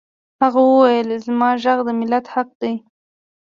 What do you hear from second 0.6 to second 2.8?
وویل زما غږ د ملت حق دی